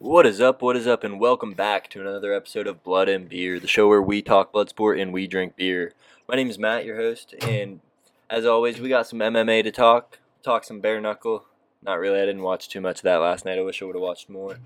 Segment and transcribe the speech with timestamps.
[0.00, 0.62] What is up?
[0.62, 1.02] What is up?
[1.02, 4.52] And welcome back to another episode of Blood and Beer, the show where we talk
[4.52, 5.92] blood sport and we drink beer.
[6.28, 7.80] My name is Matt, your host, and
[8.30, 11.46] as always, we got some MMA to talk, talk some bare knuckle.
[11.82, 13.58] Not really, I didn't watch too much of that last night.
[13.58, 14.58] I wish I would have watched more.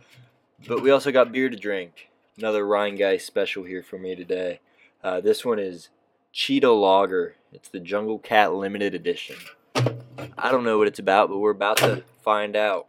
[0.69, 2.11] But we also got beer to drink.
[2.37, 4.61] Another Rhinegeist special here for me today.
[5.03, 5.89] Uh, this one is
[6.33, 7.37] Cheetah Lager.
[7.55, 9.37] It's the Jungle Cat Limited Edition.
[10.37, 12.87] I don't know what it's about, but we're about to find out.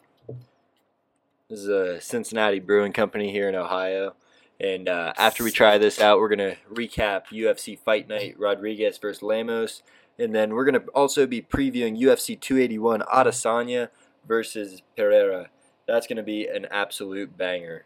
[1.54, 4.16] This is a Cincinnati Brewing Company here in Ohio.
[4.60, 8.98] And uh, after we try this out, we're going to recap UFC Fight Night Rodriguez
[8.98, 9.84] versus Lemos.
[10.18, 13.90] And then we're going to also be previewing UFC 281 Adesanya
[14.28, 15.50] versus Pereira.
[15.88, 17.86] That's going to be an absolute banger.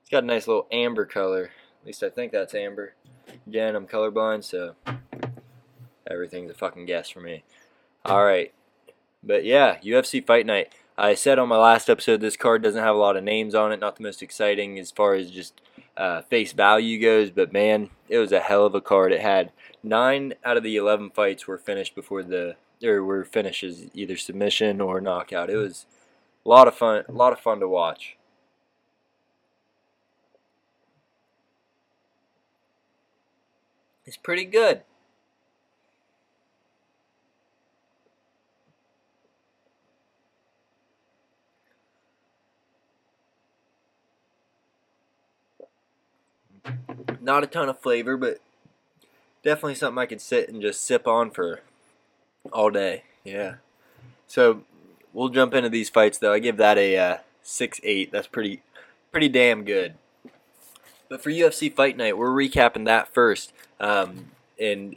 [0.00, 1.52] It's got a nice little amber color.
[1.82, 2.94] At least I think that's amber.
[3.46, 4.74] Again, I'm colorblind, so
[6.10, 7.44] everything's a fucking guess for me.
[8.04, 8.52] All right.
[9.26, 10.72] But yeah, UFC Fight Night.
[10.96, 13.72] I said on my last episode this card doesn't have a lot of names on
[13.72, 15.60] it, not the most exciting as far as just
[15.96, 19.12] uh, face value goes, but man, it was a hell of a card.
[19.12, 19.50] It had
[19.82, 24.80] nine out of the 11 fights were finished before the, or were finishes either submission
[24.80, 25.50] or knockout.
[25.50, 25.86] It was
[26.44, 28.16] a lot of fun, a lot of fun to watch.
[34.06, 34.82] It's pretty good.
[47.24, 48.38] Not a ton of flavor, but
[49.42, 51.60] definitely something I could sit and just sip on for
[52.52, 53.04] all day.
[53.24, 53.54] Yeah.
[54.26, 54.62] So
[55.14, 56.34] we'll jump into these fights though.
[56.34, 58.12] I give that a uh, six eight.
[58.12, 58.60] That's pretty
[59.10, 59.94] pretty damn good.
[61.08, 63.52] But for UFC Fight Night, we're recapping that first.
[63.80, 64.96] Um, and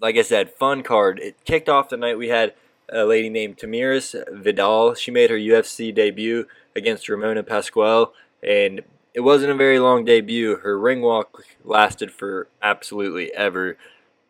[0.00, 1.20] like I said, fun card.
[1.20, 2.18] It kicked off the night.
[2.18, 2.54] We had
[2.88, 4.94] a lady named Tamiris Vidal.
[4.94, 8.12] She made her UFC debut against Ramona Pascual,
[8.42, 8.82] and
[9.14, 10.56] it wasn't a very long debut.
[10.56, 13.76] Her ring walk lasted for absolutely ever.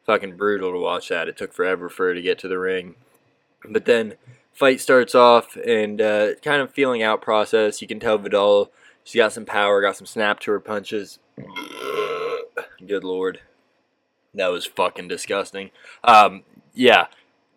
[0.07, 1.29] Fucking brutal to watch that.
[1.29, 2.95] It took forever for her to get to the ring.
[3.69, 4.15] But then
[4.53, 7.83] fight starts off and uh, kind of feeling out process.
[7.83, 8.71] You can tell Vidal
[9.05, 11.19] she got some power, got some snap to her punches.
[12.87, 13.41] Good lord,
[14.35, 15.71] that was fucking disgusting.
[16.05, 16.43] Um,
[16.75, 17.07] yeah,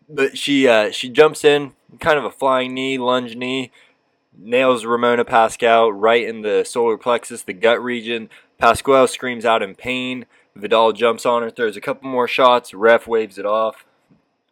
[0.09, 3.71] but she uh, she jumps in, kind of a flying knee, lunge knee,
[4.37, 8.29] nails Ramona Pascual right in the solar plexus, the gut region.
[8.57, 10.25] Pascual screams out in pain.
[10.55, 12.73] Vidal jumps on her, throws a couple more shots.
[12.73, 13.85] Ref waves it off.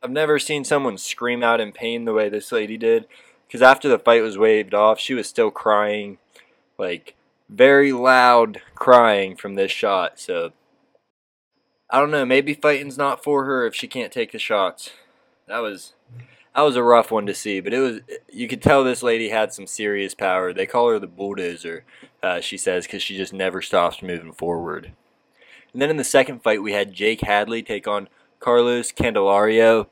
[0.03, 3.07] I've never seen someone scream out in pain the way this lady did.
[3.47, 6.17] Because after the fight was waved off, she was still crying,
[6.77, 7.15] like
[7.49, 10.19] very loud crying from this shot.
[10.19, 10.53] So
[11.89, 12.25] I don't know.
[12.25, 14.91] Maybe fighting's not for her if she can't take the shots.
[15.47, 15.93] That was
[16.55, 17.99] that was a rough one to see, but it was
[18.31, 20.53] you could tell this lady had some serious power.
[20.53, 21.85] They call her the bulldozer,
[22.21, 24.91] uh, she says, because she just never stops moving forward.
[25.73, 29.87] And then in the second fight, we had Jake Hadley take on Carlos Candelario.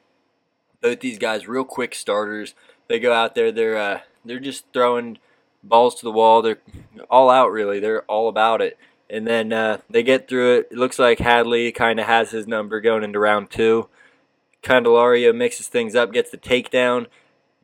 [0.82, 2.54] Both these guys, real quick starters.
[2.88, 5.20] They go out there, they're uh, they're just throwing
[5.64, 6.42] balls to the wall.
[6.42, 6.60] They're
[7.10, 7.80] all out, really.
[7.80, 8.78] They're all about it.
[9.10, 10.68] And then uh, they get through it.
[10.72, 13.88] It looks like Hadley kind of has his number going into round two.
[14.64, 17.08] Candelario mixes things up, gets the takedown,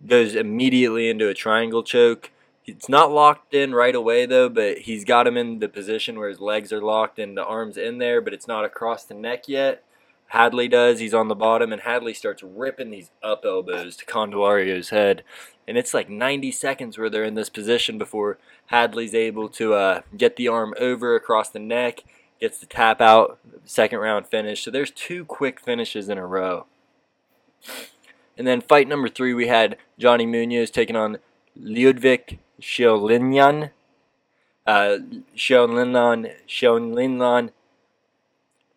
[0.06, 2.32] goes immediately into a triangle choke.
[2.66, 6.30] It's not locked in right away though, but he's got him in the position where
[6.30, 9.48] his legs are locked and the arms in there, but it's not across the neck
[9.48, 9.84] yet.
[10.28, 11.00] Hadley does.
[11.00, 15.24] He's on the bottom, and Hadley starts ripping these up elbows to Candelario's head.
[15.68, 20.02] And it's like 90 seconds where they're in this position before Hadley's able to uh,
[20.18, 22.04] get the arm over across the neck,
[22.40, 24.64] gets the tap out, second round finish.
[24.64, 26.66] So there's two quick finishes in a row.
[28.38, 31.20] And then fight number three, we had Johnny Munoz taking on
[31.56, 33.72] Ludwig Sholinian.
[34.68, 34.98] Uh,
[35.36, 37.52] Sholinian, Sholinian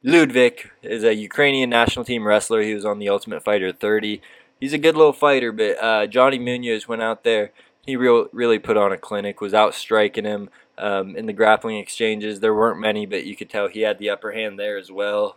[0.03, 2.63] Ludwig is a Ukrainian national team wrestler.
[2.63, 4.21] He was on the Ultimate Fighter 30.
[4.61, 7.53] He's a good little fighter, but uh, Johnny Munoz went out there.
[7.85, 11.79] He real, really put on a clinic, was out striking him um, in the grappling
[11.79, 12.41] exchanges.
[12.41, 15.37] There weren't many, but you could tell he had the upper hand there as well.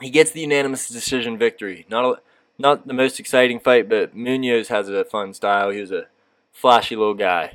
[0.00, 1.86] He gets the unanimous decision victory.
[1.88, 2.20] Not a,
[2.58, 5.70] not the most exciting fight, but Munoz has a fun style.
[5.70, 6.06] He was a
[6.52, 7.54] flashy little guy.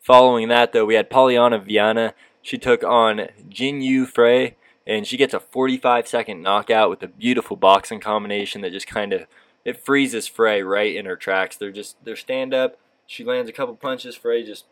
[0.00, 5.16] Following that, though, we had Polyana Viana she took on Jinh Yu Frey, and she
[5.16, 9.26] gets a 45 second knockout with a beautiful boxing combination that just kind of
[9.64, 11.56] it freezes Frey right in her tracks.
[11.56, 12.78] They're just they're stand up.
[13.06, 14.16] She lands a couple punches.
[14.16, 14.64] Frey just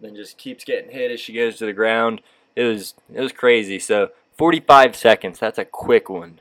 [0.00, 2.22] then just keeps getting hit as she goes to the ground.
[2.56, 3.78] It was it was crazy.
[3.78, 5.38] So 45 seconds.
[5.38, 6.40] That's a quick one.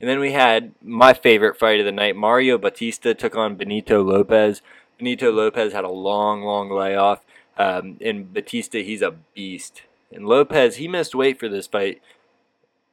[0.00, 2.16] And then we had my favorite fight of the night.
[2.16, 4.60] Mario Bautista took on Benito Lopez.
[4.98, 7.24] Benito Lopez had a long, long layoff.
[7.58, 9.82] Um, and Bautista, he's a beast.
[10.12, 12.02] And Lopez, he missed weight for this fight.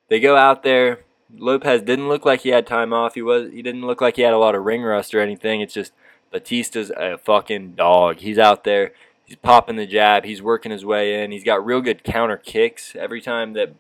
[0.10, 1.00] They go out there.
[1.36, 3.16] Lopez didn't look like he had time off.
[3.16, 3.52] He was.
[3.52, 5.62] He didn't look like he had a lot of ring rust or anything.
[5.62, 5.92] It's just
[6.32, 8.20] Bautista's a fucking dog.
[8.20, 8.92] He's out there.
[9.26, 10.26] He's popping the jab.
[10.26, 11.32] He's working his way in.
[11.32, 12.96] He's got real good counter kicks.
[12.96, 13.74] Every time that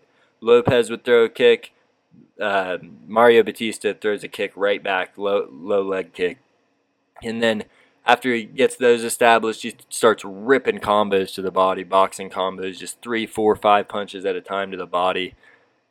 [0.43, 1.71] Lopez would throw a kick,
[2.39, 6.39] uh, Mario Bautista throws a kick right back, low low leg kick,
[7.23, 7.63] and then
[8.05, 13.01] after he gets those established, he starts ripping combos to the body, boxing combos, just
[13.01, 15.35] three, four, five punches at a time to the body.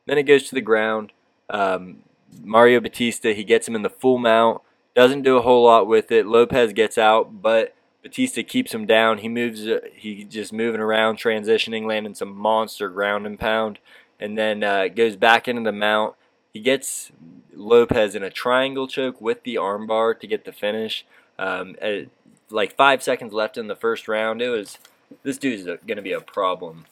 [0.07, 1.13] Then it goes to the ground.
[1.49, 2.03] Um,
[2.43, 4.61] Mario Bautista, he gets him in the full mount,
[4.95, 6.27] doesn't do a whole lot with it.
[6.27, 9.19] Lopez gets out, but Bautista keeps him down.
[9.19, 13.79] He moves, uh, he just moving around, transitioning, landing some monster ground and pound,
[14.23, 16.15] and then uh, goes back into the mount.
[16.53, 17.11] He gets
[17.53, 21.05] Lopez in a triangle choke with the armbar to get the finish.
[21.41, 22.07] Um, at,
[22.49, 24.79] like five seconds left in the first round, it was
[25.25, 26.85] this dude's going to be a problem.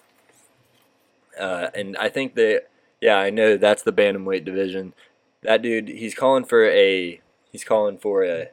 [1.38, 2.64] Uh, and I think that
[3.00, 4.92] yeah, I know that's the bantamweight division.
[5.42, 7.20] That dude, he's calling for a
[7.52, 8.48] he's calling for a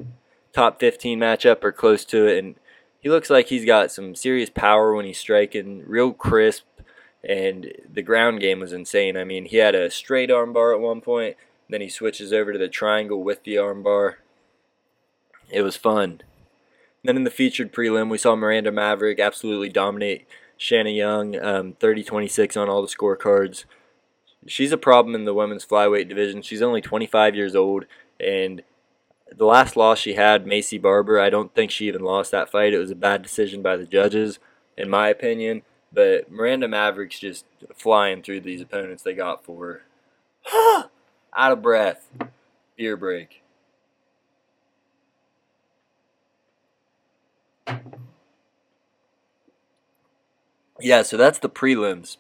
[0.53, 2.55] top 15 matchup or close to it, and
[2.99, 6.65] he looks like he's got some serious power when he's striking, real crisp,
[7.23, 9.17] and the ground game was insane.
[9.17, 11.35] I mean, he had a straight armbar at one point,
[11.69, 14.15] then he switches over to the triangle with the armbar.
[15.49, 16.21] It was fun.
[17.03, 20.27] Then in the featured prelim, we saw Miranda Maverick absolutely dominate
[20.57, 23.65] Shanna Young, um, 30-26 on all the scorecards.
[24.45, 26.41] She's a problem in the women's flyweight division.
[26.41, 27.85] She's only 25 years old,
[28.19, 28.63] and
[29.35, 32.73] the last loss she had, Maycee Barber, I don't think she even lost that fight.
[32.73, 34.39] It was a bad decision by the judges,
[34.77, 35.63] in my opinion.
[35.97, 39.81] But Miranda Maverick's just flying through these opponents they got for
[40.45, 40.89] her.
[41.35, 42.07] Out of breath.
[42.77, 43.41] Beer break.
[50.79, 52.17] Yeah, so that's the prelims.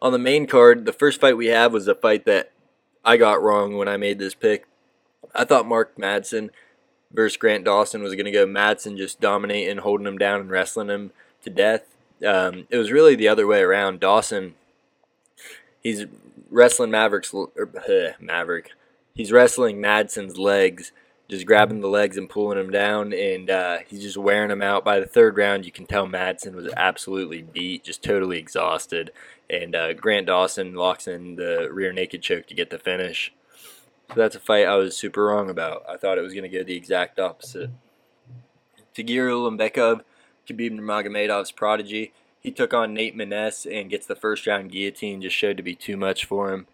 [0.00, 2.52] On the main card, the first fight we have was a fight that
[3.04, 4.68] I got wrong when I made this pick.
[5.34, 6.50] I thought Mark Madsen
[7.10, 10.88] versus Grant Dawson was going to go Madsen just dominating, holding him down, and wrestling
[10.88, 11.10] him
[11.42, 11.96] to death.
[12.26, 14.00] Um, it was really the other way around.
[14.00, 14.54] Dawson,
[15.82, 16.04] he's
[16.50, 18.70] wrestling Maverick's or, uh, Maverick.
[19.14, 20.92] He's wrestling Madsen's legs
[21.30, 24.84] just grabbing the legs and pulling him down, and uh, he's just wearing him out.
[24.84, 29.12] By the third round, you can tell Madsen was absolutely beat, just totally exhausted.
[29.48, 33.32] And uh, Grant Dawson locks in the rear naked choke to get the finish.
[34.08, 35.84] So that's a fight I was super wrong about.
[35.88, 37.70] I thought it was going to go the exact opposite.
[38.96, 40.02] Tagir Ulanbekov,
[40.48, 45.22] Khabib Nurmagomedov's prodigy, he took on Nate Maness and gets the first round guillotine.
[45.22, 46.66] Just showed to be too much for him.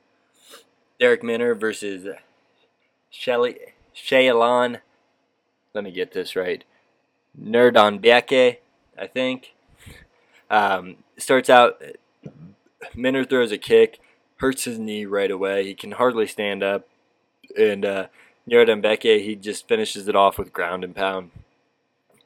[1.01, 2.07] Darrick Minner versus
[3.11, 3.59] Shelly
[3.95, 4.81] Shaylon,
[5.75, 6.65] let me get this right,
[7.39, 8.59] Nerdonbeke,
[8.99, 9.55] I think.
[10.51, 11.83] Um, starts out,
[12.95, 13.99] Minner throws a kick,
[14.37, 15.65] hurts his knee right away.
[15.65, 16.89] He can hardly stand up.
[17.59, 18.07] And uh,
[18.49, 21.31] Nerdonbeke, he just finishes it off with ground and pound.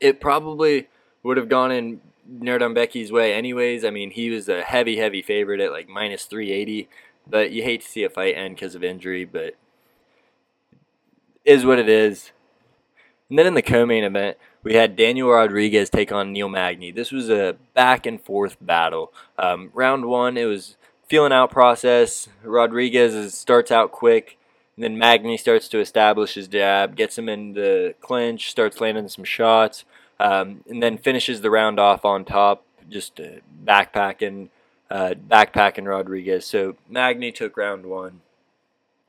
[0.00, 0.88] It probably
[1.22, 2.00] would have gone in
[2.30, 3.84] Nerdonbeke's way anyways.
[3.84, 6.88] I mean, he was a heavy, heavy favorite at like minus 380.
[7.28, 9.54] But you hate to see a fight end because of injury, but
[11.44, 12.32] is what it is.
[13.28, 16.90] And then in the co-main event, we had Daniel Rodriguez take on Neil Magny.
[16.90, 19.12] This was a back and forth battle.
[19.38, 20.76] Um, round one, it was
[21.08, 22.28] feeling out process.
[22.42, 24.36] Rodriguez starts out quick,
[24.76, 29.08] and then Magny starts to establish his jab, gets him in the clinch, starts landing
[29.08, 29.84] some shots,
[30.20, 34.50] um, and then finishes the round off on top, just uh, backpacking,
[34.90, 36.44] uh, backpacking Rodriguez.
[36.44, 38.20] So Magny took round one.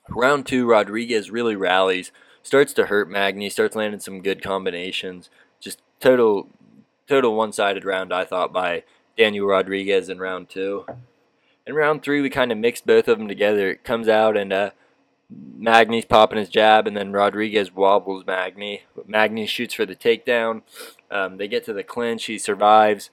[0.10, 2.14] Round two, Rodriguez really rallies,
[2.44, 5.30] starts to hurt Magny, starts landing some good combinations.
[5.60, 6.48] Just total,
[7.08, 8.84] total one-sided round, I thought, by
[9.18, 10.86] Daniel Rodriguez in round two.
[11.68, 13.70] In round three, we kind of mixed both of them together.
[13.72, 14.72] It comes out and uh,
[15.30, 18.84] Magny's popping his jab, and then Rodriguez wobbles Magny.
[19.06, 20.62] Magny shoots for the takedown.
[21.12, 22.26] Um, they get to the clinch.
[22.26, 23.10] He survives.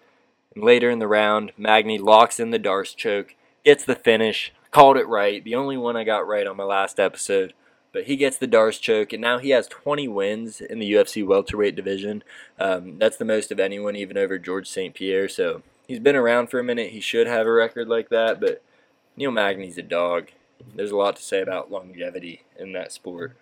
[0.55, 4.97] And later in the round, Magny locks in the D'Arce choke, gets the finish called
[4.97, 5.43] it right.
[5.43, 7.55] The only one I got right on my last episode.
[7.93, 11.27] But he gets the D'Arce choke, and now he has 20 wins in the UFC
[11.27, 12.23] welterweight division.
[12.59, 14.95] Um, that's the most of anyone, even over George St.
[14.95, 15.27] Pierre.
[15.27, 16.91] So he's been around for a minute.
[16.91, 18.41] He should have a record like that.
[18.41, 18.63] But
[19.17, 20.29] Neil Magny's a dog.
[20.75, 23.37] There's a lot to say about longevity in that sport.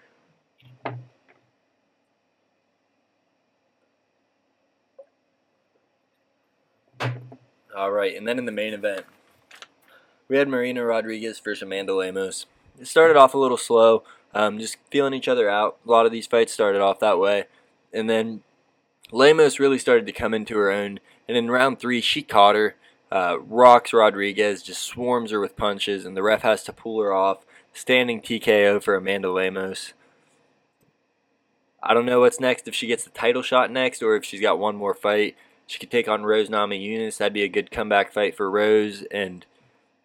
[7.76, 9.04] All right, and then in the main event,
[10.28, 12.46] we had Marina Rodriguez versus Amanda Lemos.
[12.80, 14.02] it started off a little slow,
[14.34, 15.76] um, just feeling each other out.
[15.86, 17.44] A lot of these fights started off that way,
[17.92, 18.42] and then
[19.12, 21.00] Lemos really started to come into her own.
[21.28, 22.76] And in round three, she caught her,
[23.12, 27.12] uh, rocks Rodriguez, just swarms her with punches, and the ref has to pull her
[27.12, 27.44] off.
[27.74, 29.92] Standing TKO for Amanda Lemos.
[31.82, 34.40] I don't know what's next if she gets the title shot next or if she's
[34.40, 35.36] got one more fight.
[35.66, 37.18] She could take on Rose Nami Namajunas.
[37.18, 39.02] That'd be a good comeback fight for Rose.
[39.10, 39.44] And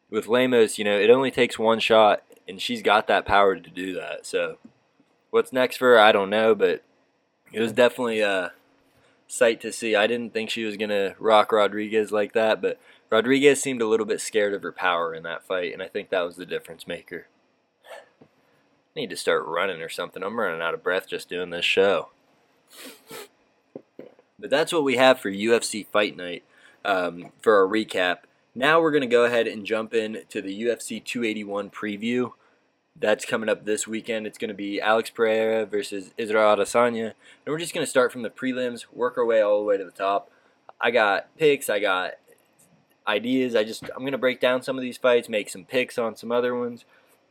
[0.10, 3.70] with Lemos, you know, it only takes one shot, and she's got that power to
[3.70, 4.26] do that.
[4.26, 4.58] So,
[5.30, 6.84] what's next for her, I don't know, but
[7.54, 8.54] it was definitely a
[9.28, 9.96] sight to see.
[9.96, 13.88] I didn't think she was going to rock Rodriguez like that, but Rodriguez seemed a
[13.88, 16.46] little bit scared of her power in that fight, and I think that was the
[16.46, 17.28] difference maker.
[18.22, 20.24] I need to start running or something.
[20.24, 22.10] I'm running out of breath just doing this show.
[24.42, 26.44] But that's what we have for UFC Fight Night
[26.84, 28.18] um, for our recap.
[28.56, 32.32] Now we're going to go ahead and jump in to the UFC 281 preview.
[33.00, 34.28] That's coming up this weekend.
[34.28, 37.14] It's going to be Alex Pereira versus Israel Adesanya.
[37.46, 39.78] And we're just going to start from the prelims, work our way all the way
[39.78, 40.30] to the top.
[40.82, 42.14] I got picks, I got
[43.08, 43.56] ideas.
[43.56, 46.16] I just I'm going to break down some of these fights, make some picks on
[46.16, 46.84] some other ones.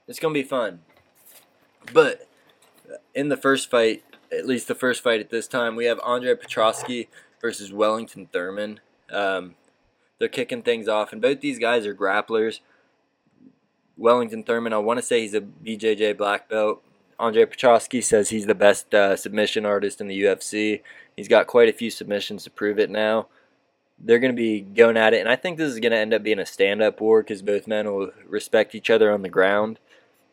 [0.06, 0.80] It's going to be fun.
[1.92, 2.28] But
[3.14, 6.34] in the first fight, at least the first fight at this time, we have Andre
[6.34, 7.08] Petroski
[7.40, 8.78] versus Wellington Turman.
[9.10, 9.54] Um,
[10.18, 12.60] they're kicking things off, and both these guys are grapplers.
[13.96, 16.82] Wellington Turman, I want to say he's a BJJ black belt.
[17.18, 20.80] Andre Petroski says he's the best uh, submission artist in the UFC.
[21.16, 23.26] He's got quite a few submissions to prove it now.
[23.98, 26.14] They're going to be going at it, and I think this is going to end
[26.14, 29.28] up being a stand up war because both men will respect each other on the
[29.28, 29.78] ground.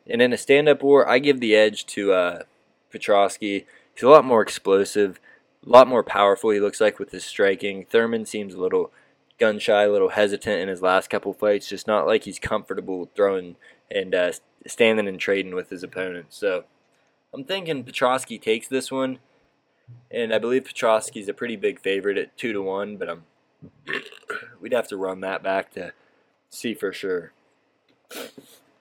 [0.10, 2.44] And in a stand up war, I give the edge to uh,
[2.94, 3.66] Petroski.
[3.98, 5.20] He's a lot more explosive,
[5.66, 7.84] a lot more powerful, he looks like, with his striking.
[7.88, 8.92] Turman seems a little
[9.39, 11.68] gun shy, a little hesitant in his last couple fights.
[11.68, 13.56] Just not like he's comfortable throwing
[13.89, 14.34] and uh,
[14.68, 16.27] standing and trading with his opponent.
[16.30, 16.66] So
[17.34, 19.18] I'm thinking Petroski takes this one,
[20.12, 22.98] and I believe Petroski's a pretty big favorite at two to one.
[22.98, 23.24] But I'm
[24.62, 25.92] we'd have to run that back to
[26.51, 27.34] see for sure.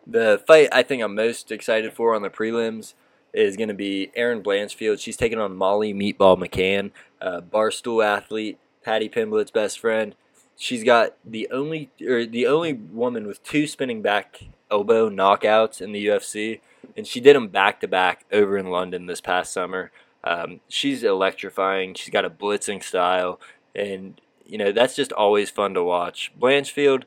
[0.07, 2.93] The fight I think I'm most excited for on the prelims
[3.37, 5.01] is going to be Erin Blanchfield.
[5.01, 6.91] She's taking on Molly Meatball McCann,
[7.21, 10.15] a barstool athlete, Paddy Pimblett's best friend
[10.57, 15.93] she's got the only or the only woman with two spinning back elbow knockouts in
[15.93, 16.61] the UFC,
[16.97, 19.93] and she did them back to back over in London this past summer.
[20.25, 21.95] Um, she's electrifying.
[21.95, 23.39] She's got a blitzing style,
[23.75, 26.33] and you know that's just always fun to watch.
[26.39, 27.05] Blanchfield,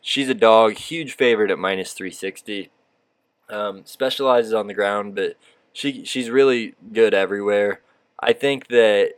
[0.00, 2.70] she's a dog, huge favorite at minus three sixty.
[3.50, 5.36] Um, specializes on the ground, but
[5.78, 7.80] she she's really good everywhere.
[8.18, 9.12] I think that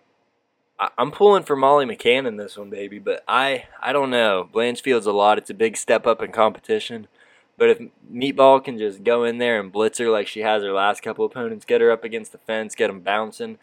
[0.98, 4.46] I'm pulling for Molly McCann in this one, baby, but I I don't know.
[4.52, 5.38] Blanchfield's a lot.
[5.38, 7.08] It's a big step up in competition.
[7.56, 7.78] But if
[8.12, 11.24] Meatball can just go in there and blitz her like she has her last couple
[11.24, 13.58] opponents, get her up against the fence, get them bouncing,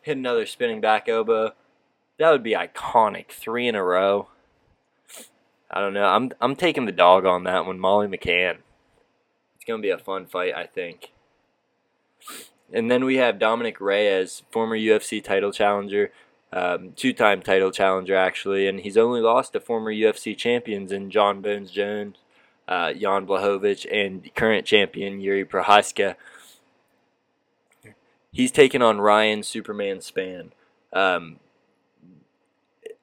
[0.00, 1.52] hit another spinning back elbow,
[2.18, 3.28] that would be iconic.
[3.28, 4.28] Three in a row.
[5.70, 6.06] I don't know.
[6.06, 8.58] I'm I'm taking the dog on that one, Molly McCann.
[9.56, 11.12] It's gonna be a fun fight, I think.
[12.72, 16.12] And then we have Dominick Reyes, former UFC title challenger,
[16.52, 21.40] um, two-time title challenger actually, and he's only lost to former UFC champions in Jon
[21.40, 22.16] Bones Jones,
[22.68, 26.16] uh, Jan Blachowicz, and current champion Yuri Prochazka.
[28.32, 30.50] He's taken on Ryan Superman Spann.
[30.92, 31.40] Um,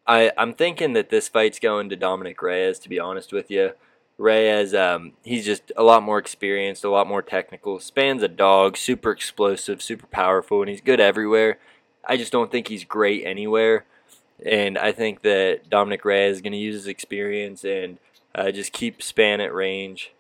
[0.05, 2.79] I I'm thinking that this fight's going to Dominick Reyes.
[2.79, 3.71] To be honest with you,
[4.17, 7.79] Reyes um, he's just a lot more experienced, a lot more technical.
[7.79, 11.59] Spann's a dog, super explosive, super powerful, and he's good everywhere.
[12.03, 13.85] I just don't think he's great anywhere.
[14.43, 17.97] And I think that Dominick Reyes is going to use his experience and
[18.33, 20.13] uh, just keep Spann at range.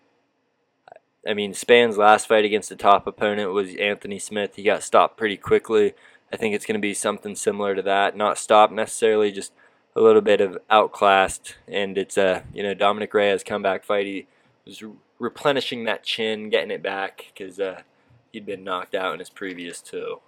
[1.27, 4.55] I mean, Spann's last fight against the top opponent was Anthony Smith.
[4.55, 5.93] He got stopped pretty quickly.
[6.31, 8.15] I think it's going to be something similar to that.
[8.15, 9.53] Not stopped necessarily, just
[9.97, 11.55] a little bit of outclassed.
[11.67, 14.05] And it's a you know Dominick Reyes comeback fight.
[14.05, 14.27] He
[14.65, 14.83] was
[15.19, 17.81] replenishing that chin, getting it back because uh,
[18.31, 20.21] he'd been knocked out in his previous two.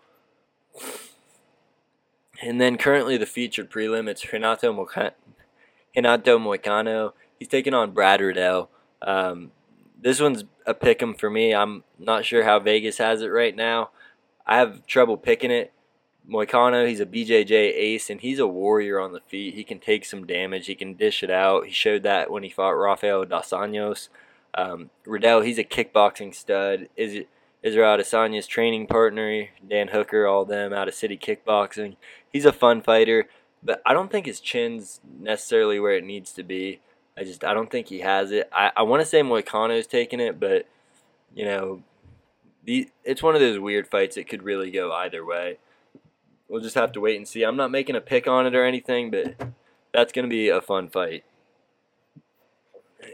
[2.42, 5.12] And then currently the featured prelim, it's Renato, Moca-
[5.96, 7.14] Renato Moicano.
[7.38, 8.70] He's taking on Brad Riddell.
[9.02, 9.52] Um,
[10.02, 11.54] this one's a pick 'em for me.
[11.54, 13.90] I'm not sure how Vegas has it right now.
[14.46, 15.74] I have trouble picking it.
[16.28, 19.56] Moicano, he's a BJJ ace, and he's a warrior on the feet.
[19.56, 20.68] He can take some damage.
[20.68, 21.66] He can dish it out.
[21.66, 24.10] He showed that when he fought Rafael Dos Anjos.
[24.54, 26.90] Um, Riddell, he's a kickboxing stud.
[26.96, 27.26] Is
[27.62, 31.98] Israel Adesanya's training partner, Dan Hooker, all them out of City Kickboxing.
[32.32, 33.28] He's a fun fighter,
[33.62, 36.80] but I don't think his chin's necessarily where it needs to be.
[37.18, 38.50] I just I don't think he has it.
[38.54, 40.68] I, I want to say Moicano's taking it, but
[41.36, 41.84] you know,
[42.64, 45.58] the it's one of those weird fights that could really go either way.
[46.50, 47.44] We'll just have to wait and see.
[47.44, 49.36] I'm not making a pick on it or anything, but
[49.94, 51.24] that's going to be a fun fight.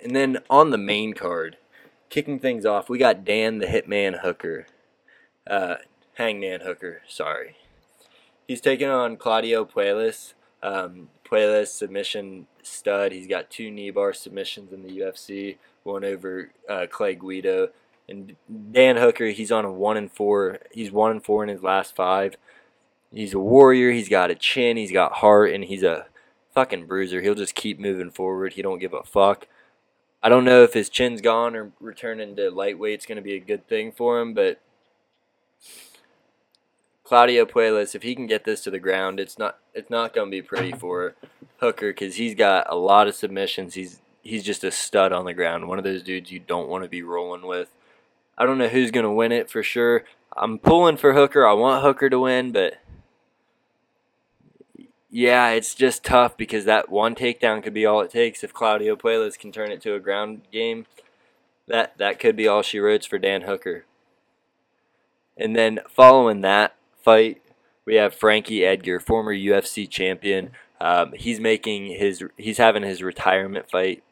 [0.03, 1.57] And then on the main card,
[2.09, 4.67] kicking things off, we got Dan the Hitman Hooker.
[5.45, 5.75] Uh,
[6.15, 7.57] Hangman Hooker, sorry.
[8.47, 10.33] He's taking on Claudio Puelles.
[10.63, 13.11] Um, Puelles submission stud.
[13.11, 17.69] He's got two knee bar submissions in the UFC, one over uh, Clay Guida.
[18.07, 18.35] And
[18.71, 20.59] Dan Hooker, he's on a one and four.
[20.71, 22.37] He's one and four in his last five.
[23.13, 23.91] He's a warrior.
[23.91, 24.77] He's got a chin.
[24.77, 26.07] He's got heart, and he's a
[26.53, 27.21] fucking bruiser.
[27.21, 28.53] He'll just keep moving forward.
[28.53, 29.47] He don't give a fuck.
[30.23, 33.39] I don't know if his chin's gone or returning to lightweight's going to be a
[33.39, 34.59] good thing for him, but
[37.03, 40.27] Claudio Puelles, if he can get this to the ground, it's not it's not going
[40.27, 41.13] to be pretty for
[41.59, 43.75] Hooker because he's got a lot of submissions.
[43.75, 45.67] He's he's just a stud on the ground.
[45.67, 47.69] One of those dudes you don't want to be rolling with.
[48.37, 50.03] I don't know who's going to win it for sure.
[50.35, 51.45] I'm pulling for Hooker.
[51.45, 52.79] I want Hooker to win, but
[55.15, 58.43] yeah, it's just tough because that one takedown could be all it takes.
[58.43, 60.87] If Claudio Puelles can turn it to a ground game,
[61.69, 63.85] that that could be all she wrote for Dan Hooker.
[65.37, 67.41] And then following that, fight,
[67.85, 70.51] we have Frankie Edgar, former UFC champion.
[70.81, 74.03] Um, he's making his he's having his retirement fight,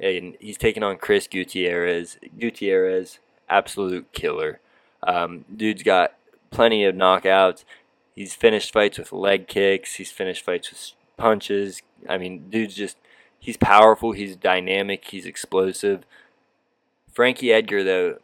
[0.00, 2.18] and he's taking on Chris Gutierrez.
[2.36, 4.58] Gutierrez, absolute killer.
[5.06, 6.14] Um, dude's got
[6.50, 7.62] plenty of knockouts.
[8.20, 9.94] He's finished fights with leg kicks.
[9.94, 11.80] He's finished fights with punches.
[12.06, 12.98] I mean, dude's just
[13.38, 14.12] he's powerful.
[14.12, 15.06] He's dynamic.
[15.06, 16.04] He's explosive.
[17.10, 18.18] Frankie Edgar, though,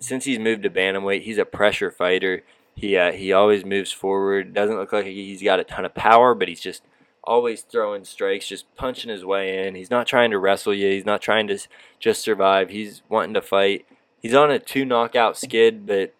[0.00, 2.42] since he's moved to bantamweight, he's a pressure fighter.
[2.74, 4.54] He uh, he always moves forward.
[4.54, 6.82] Doesn't look like he's got a ton of power, but he's just
[7.22, 9.74] always throwing strikes, just punching his way in.
[9.74, 10.88] He's not trying to wrestle you.
[10.88, 11.58] He's not trying to
[12.00, 12.70] just survive.
[12.70, 13.84] He's wanting to fight.
[14.22, 16.14] He's on a two knockout skid, but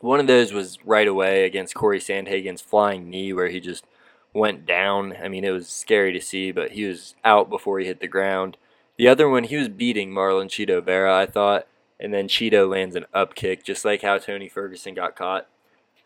[0.00, 3.84] one of those was right away against Cory Sandhagen's flying knee, where he just
[4.32, 5.16] went down.
[5.22, 8.08] I mean, it was scary to see, but he was out before he hit the
[8.08, 8.56] ground.
[8.96, 11.66] The other one, he was beating Marlon Chito Vera, I thought,
[12.00, 15.46] and then Chito lands an up kick, just like how Tony Ferguson got caught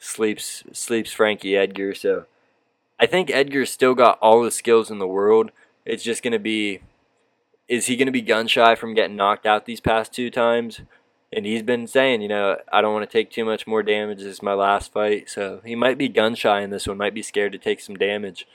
[0.03, 1.95] sleeps sleeps Frankie Edgar.
[1.95, 2.27] So
[2.99, 5.53] I think Edgar's still got all the skills in the world.
[5.87, 6.81] It's just gonna be
[7.69, 10.81] is he gonna be gun shy from getting knocked out these past two times?
[11.33, 14.19] And he's been saying, you know, I don't want to take too much more damage.
[14.19, 15.31] This is my last fight.
[15.31, 17.97] So he might be gun shy in this one, might be scared to take some
[17.97, 18.47] damage.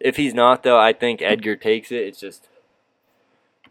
[0.00, 2.06] If he's not though, I think Edgar takes it.
[2.06, 2.48] It's just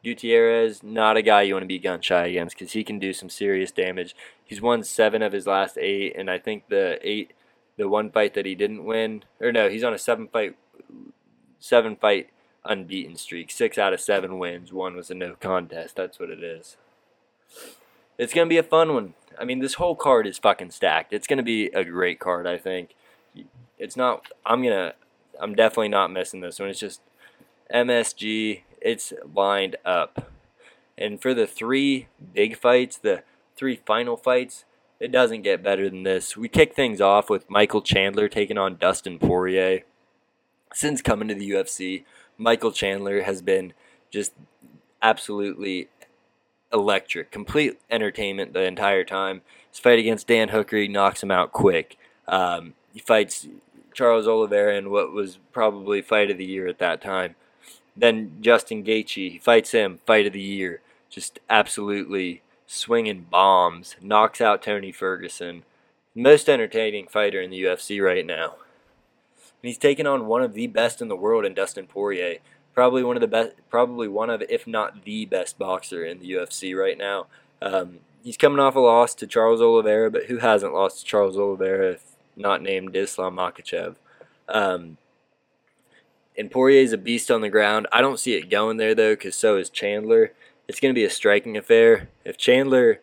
[0.03, 3.11] Gutierrez, not a guy you want to be gun shy against because he can do
[3.11, 4.15] some serious damage.
[4.43, 7.33] He's won seven of his last eight, and I think the eight,
[7.75, 10.55] the one fight that he didn't win, or no, he's on a seven fight,
[11.59, 12.29] seven fight
[12.63, 13.51] unbeaten streak.
[13.51, 14.71] Six out of seven wins.
[14.71, 15.95] One was a no contest.
[15.95, 16.77] That's what it is.
[18.17, 19.13] It's gonna be a fun one.
[19.39, 21.13] I mean, this whole card is fucking stacked.
[21.13, 22.47] It's gonna be a great card.
[22.47, 22.95] I think.
[23.77, 24.25] It's not.
[24.45, 24.93] I'm gonna.
[25.39, 26.69] I'm definitely not missing this one.
[26.69, 27.01] It's just
[27.73, 30.31] MSG it's lined up.
[30.97, 33.23] And for the three big fights, the
[33.55, 34.65] three final fights,
[34.99, 36.35] it doesn't get better than this.
[36.35, 39.81] We kick things off with Michael Chandler taking on Dustin Poirier.
[40.73, 42.03] Since coming to the UFC,
[42.37, 43.73] Michael Chandler has been
[44.09, 44.33] just
[45.01, 45.87] absolutely
[46.71, 49.41] electric, complete entertainment the entire time.
[49.69, 51.97] His fight against Dan Hooker, he knocks him out quick.
[52.27, 53.47] Um, he fights
[53.93, 57.35] Charles Oliveira in what was probably fight of the year at that time.
[57.95, 60.81] Then Justin Gaethje fights him, fight of the year.
[61.09, 65.63] Just absolutely swinging bombs, knocks out Tony Ferguson.
[66.13, 68.55] Most entertaining fighter in the UFC right now.
[69.61, 72.37] And he's taken on one of the best in the world in Dustin Poirier.
[72.77, 76.33] Probably one of the best, probably one of, if not the best boxer in the
[76.33, 77.25] UFC right now.
[77.59, 81.39] Um, he's coming off a loss to Charles Oliveira, but who hasn't lost to Charles
[81.39, 82.03] Oliveira if
[82.35, 83.95] not named Islam Makhachev?
[84.47, 84.99] Um,
[86.37, 87.87] and Poirier's a beast on the ground.
[87.91, 90.33] I don't see it going there though, because so is Chandler.
[90.67, 92.09] It's going to be a striking affair.
[92.23, 93.01] If Chandler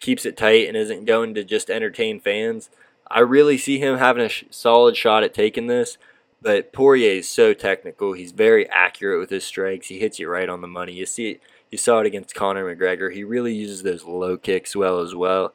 [0.00, 2.70] keeps it tight and isn't going to just entertain fans,
[3.10, 5.98] I really see him having a sh- solid shot at taking this.
[6.42, 8.14] But Poirier is so technical.
[8.14, 9.88] He's very accurate with his strikes.
[9.88, 10.92] He hits you right on the money.
[10.92, 11.40] You see.
[11.70, 13.12] You saw it against Conor McGregor.
[13.12, 15.54] He really uses those low kicks well as well.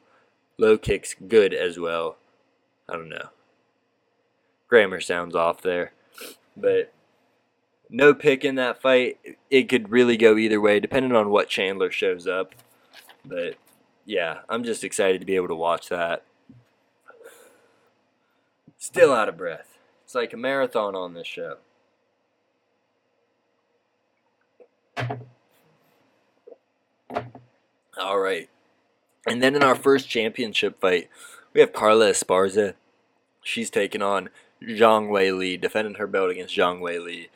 [0.56, 2.16] Low kicks good as well.
[2.88, 3.28] I don't know.
[4.68, 5.92] Grammar sounds off there.
[6.56, 6.92] But
[7.90, 9.18] no pick in that fight.
[9.50, 12.54] It could really go either way, depending on what Chandler shows up.
[13.22, 13.56] But
[14.06, 16.24] yeah, I'm just excited to be able to watch that.
[18.78, 19.75] Still out of breath.
[20.06, 21.56] It's like a marathon on this show.
[27.98, 28.48] All right.
[29.26, 31.10] And then in our first championship fight,
[31.52, 32.74] we have Carla Esparza.
[33.42, 34.28] She's taking on
[34.62, 37.26] Zhang Weili, defending her belt against Zhang Weili.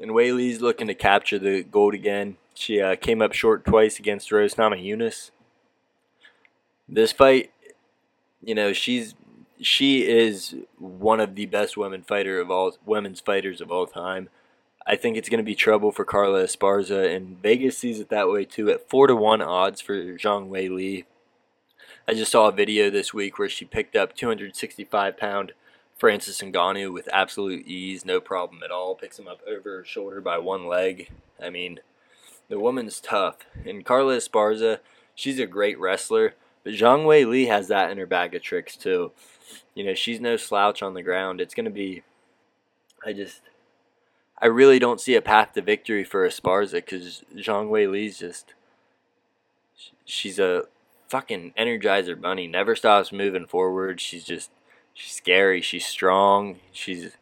[0.00, 2.36] And Weili's looking to capture the gold again.
[2.54, 5.32] She uh, came up short twice against Rose Namajunas.
[6.88, 7.50] This fight,
[8.40, 9.16] you know, she's
[9.60, 14.28] she is one of the best women fighter of all women's fighters of all time.
[14.86, 18.28] I think it's going to be trouble for Carla Esparza, and Vegas sees it that
[18.28, 18.70] way too.
[18.70, 21.04] At four to one odds for Zhang Weili.
[22.08, 25.52] I just saw a video this week where she picked up 265 pound
[25.96, 28.94] Francis Ngannou with absolute ease, no problem at all.
[28.94, 31.10] Picks him up over her shoulder by one leg.
[31.40, 31.80] I mean,
[32.48, 34.78] the woman's tough, and Carla Esparza,
[35.14, 36.34] she's a great wrestler.
[36.64, 39.12] But Zhang Weili has that in her bag of tricks too.
[39.74, 41.40] You know, she's no slouch on the ground.
[41.40, 42.02] It's going to be.
[43.04, 43.42] I just.
[44.42, 48.54] I really don't see a path to victory for Esparza because Zhang Weili's just.
[50.04, 50.64] She's a
[51.08, 52.46] fucking energizer bunny.
[52.46, 54.00] Never stops moving forward.
[54.00, 54.50] She's just.
[54.92, 55.60] She's scary.
[55.60, 56.56] She's strong.
[56.72, 57.12] She's.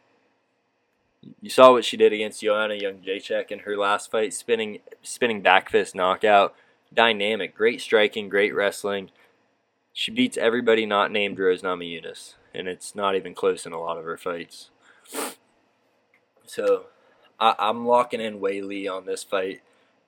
[1.41, 5.69] You saw what she did against Joanna Jędrzejczyk in her last fight, spinning spinning back
[5.69, 6.55] fist knockout.
[6.93, 9.11] Dynamic, great striking, great wrestling
[9.93, 13.97] she beats everybody not named Rose Namajunas, and it's not even close in a lot
[13.97, 14.69] of her fights.
[16.45, 16.85] So
[17.39, 19.61] I, am locking in Weili on this fight.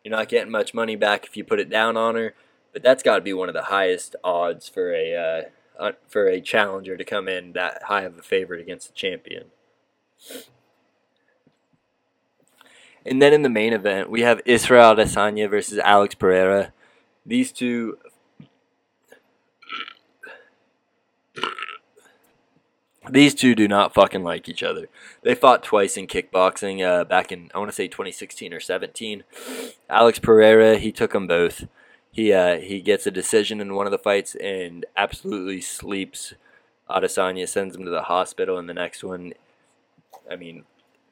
[0.04, 2.34] You're not getting much money back if you put it down on her,
[2.74, 5.15] but that's got to be one of the highest odds for a
[5.80, 9.46] uh, for a challenger to come in that high of a favorite against the champion.
[13.06, 16.72] And then in the main event, we have Israel Adesanya versus Alex Pereira.
[17.26, 17.98] These two
[23.10, 24.88] These two do not fucking like each other.
[25.24, 29.24] They fought twice in kickboxing uh, back in, I want to say 2016 or 17.
[29.90, 31.68] Alex Pereira, he took them both.
[32.12, 36.36] He, uh, he gets a decision in one of the fights and absolutely sleeps.
[36.90, 39.34] Adesanya sends him to the hospital in the next one.
[40.30, 40.66] I mean,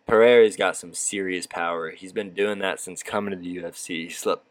[0.05, 1.89] Pereira's got some serious power.
[1.89, 4.03] He's been doing that since coming to the UFC.
[4.03, 4.45] He slept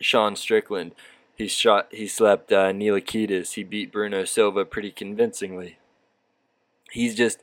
[0.00, 0.94] Sean Strickland.
[1.36, 1.88] He shot.
[1.90, 3.54] He slept uh, Nilikitis.
[3.54, 5.78] He beat Bruno Silva pretty convincingly
[6.90, 7.42] he's just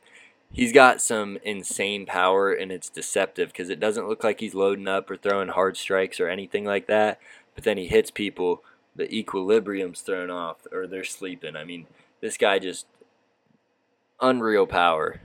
[0.51, 4.87] he's got some insane power and it's deceptive because it doesn't look like he's loading
[4.87, 7.19] up or throwing hard strikes or anything like that.
[7.55, 8.63] But then he hits people,
[8.95, 11.55] the equilibrium's thrown off or they're sleeping.
[11.55, 11.87] I mean,
[12.21, 12.85] this guy just
[14.21, 15.21] unreal power.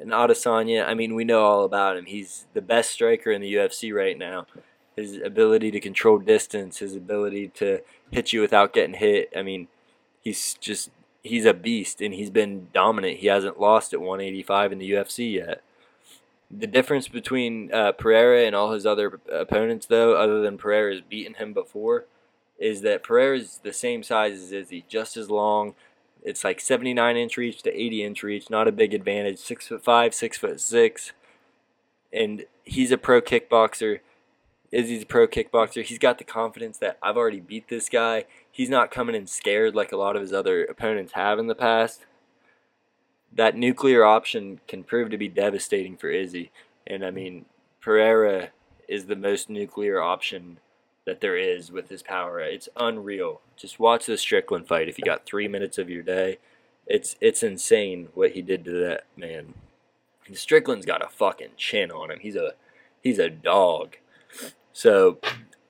[0.00, 2.06] And Adesanya, I mean, we know all about him.
[2.06, 4.46] He's the best striker in the UFC right now.
[4.94, 9.30] His ability to control distance, his ability to hit you without getting hit.
[9.36, 9.68] I mean,
[10.20, 10.90] he's just
[11.28, 13.18] he's a beast and he's been dominant.
[13.18, 15.62] He hasn't lost at 185 in the UFC yet.
[16.50, 21.34] The difference between uh, Pereira and all his other opponents, though, other than Pereira's beaten
[21.34, 22.06] him before,
[22.58, 25.74] is that Pereira's the same size as Izzy, just as long.
[26.24, 29.38] It's like 79 inch reach to 80 inch reach, not a big advantage.
[29.38, 31.12] Six foot five, six foot six,
[32.12, 34.00] and he's a pro kickboxer.
[34.70, 35.82] Izzy's a pro kickboxer.
[35.82, 38.24] He's got the confidence that I've already beat this guy.
[38.58, 41.54] He's not coming in scared like a lot of his other opponents have in the
[41.54, 42.04] past.
[43.32, 46.50] That nuclear option can prove to be devastating for Izzy.
[46.84, 47.44] And I mean,
[47.80, 48.48] Pereira
[48.88, 50.58] is the most nuclear option
[51.06, 52.40] that there is with his power.
[52.40, 53.42] It's unreal.
[53.56, 56.38] Just watch the Strickland fight if you got three minutes of your day.
[56.84, 59.54] It's it's insane what he did to that man.
[60.32, 62.18] Strickland's got a fucking chin on him.
[62.18, 62.54] He's a
[63.00, 63.98] he's a dog.
[64.72, 65.18] So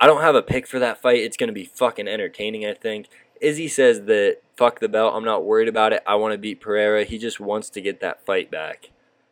[0.01, 1.19] I don't have a pick for that fight.
[1.19, 3.09] It's going to be fucking entertaining, I think.
[3.41, 5.15] Izzy says that fuck the belt.
[5.15, 6.03] I'm not worried about it.
[6.07, 7.05] I want to beat Pereira.
[7.05, 8.91] He just wants to get that fight back.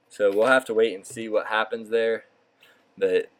[0.08, 2.24] So we'll have to wait and see what happens there.
[2.96, 3.30] But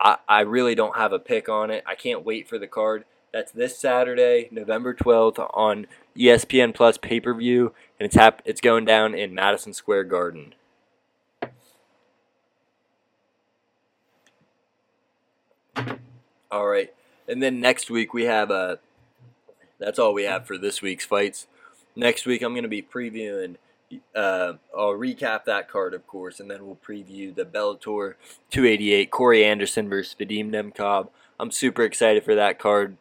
[0.00, 1.82] I, I really don't have a pick on it.
[1.86, 3.04] I can't wait for the card.
[3.32, 9.14] That's this Saturday, November 12th on ESPN Plus pay-per-view and it's hap- it's going down
[9.14, 10.54] in Madison Square Garden.
[16.50, 16.92] All right.
[17.26, 18.78] And then next week we have a.
[19.78, 21.46] that's all we have for this week's fights.
[21.94, 23.56] Next week I'm going to be previewing
[24.14, 28.14] uh, I'll recap that card, of course, and then we'll preview the Bellator
[28.50, 31.08] 288 Corey Anderson versus Vadim Nemkov.
[31.40, 32.96] I'm super excited for that card.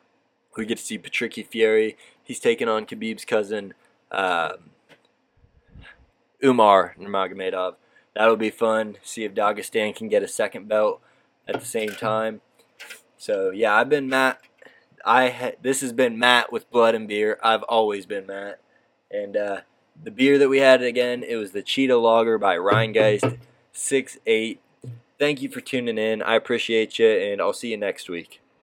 [0.56, 1.94] We get to see Patricky Freire.
[2.24, 3.74] He's taking on Khabib's cousin,
[4.12, 4.54] uh,
[6.44, 7.76] Umar Nurmagomedov.
[8.16, 8.98] That'll be fun.
[9.04, 11.02] See if Dagestan can get a second belt
[11.48, 12.42] at the same time.
[13.18, 14.40] So yeah, I've been Matt.
[15.06, 17.40] I ha- this has been Matt with Blood and Beer.
[17.44, 18.60] I've always been Matt,
[19.10, 19.62] and uh,
[20.02, 23.38] the beer that we had again, it was the Cheetah Lager by Rhinegeist,
[23.72, 24.62] six eight.
[25.20, 26.22] Thank you for tuning in.
[26.22, 28.42] I appreciate you, and I'll see you next week.